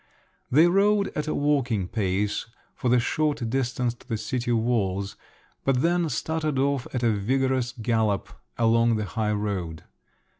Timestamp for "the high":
8.95-9.33